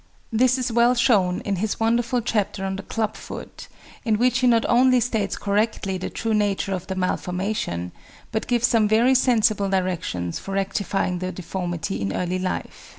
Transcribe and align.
This 0.33 0.57
is 0.57 0.71
well 0.71 0.95
shown 0.95 1.41
in 1.41 1.57
his 1.57 1.79
wonderful 1.79 2.21
chapter 2.21 2.65
on 2.65 2.75
the 2.75 2.81
club 2.81 3.15
foot, 3.15 3.67
in 4.03 4.17
which 4.17 4.39
he 4.39 4.47
not 4.47 4.65
only 4.67 4.99
states 4.99 5.37
correctly 5.37 5.99
the 5.99 6.09
true 6.09 6.33
nature 6.33 6.73
of 6.73 6.87
the 6.87 6.95
malformation, 6.95 7.91
but 8.31 8.47
gives 8.47 8.65
some 8.65 8.87
very 8.87 9.13
sensible 9.13 9.69
directions 9.69 10.39
for 10.39 10.53
rectifying 10.55 11.19
the 11.19 11.31
deformity 11.31 12.01
in 12.01 12.13
early 12.15 12.39
life. 12.39 12.89